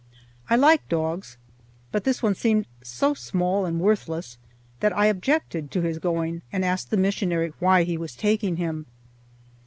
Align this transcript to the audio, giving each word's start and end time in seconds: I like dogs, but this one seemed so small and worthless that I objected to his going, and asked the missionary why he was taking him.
I 0.49 0.55
like 0.55 0.89
dogs, 0.89 1.37
but 1.91 2.05
this 2.05 2.23
one 2.23 2.33
seemed 2.33 2.65
so 2.81 3.13
small 3.13 3.67
and 3.67 3.79
worthless 3.79 4.39
that 4.79 4.97
I 4.97 5.05
objected 5.05 5.69
to 5.69 5.81
his 5.81 5.99
going, 5.99 6.41
and 6.51 6.65
asked 6.65 6.89
the 6.89 6.97
missionary 6.97 7.53
why 7.59 7.83
he 7.83 7.99
was 7.99 8.15
taking 8.15 8.55
him. 8.55 8.87